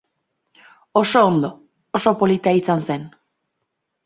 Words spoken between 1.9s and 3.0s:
oso polita izan